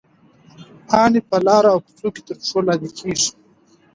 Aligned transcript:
پاڼې 0.87 1.19
په 1.29 1.35
لارو 1.45 1.69
او 1.73 1.79
کوڅو 1.85 2.07
کې 2.13 2.21
تر 2.27 2.35
پښو 2.41 2.59
لاندې 2.67 2.89
کېږي. 2.97 3.29